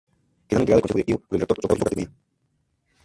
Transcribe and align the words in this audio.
Quedando 0.47 0.61
integrada 0.63 0.77
el 0.77 0.81
Consejo 0.81 0.97
Directivo, 0.97 1.19
por 1.19 1.35
el 1.35 1.41
Rector, 1.41 1.55
Dr. 1.57 1.61
Sócrates 1.69 1.95
Medina. 2.07 2.15